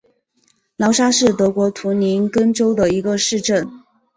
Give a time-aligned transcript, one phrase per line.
[0.77, 3.69] 劳沙是德国图林根州的一个市镇。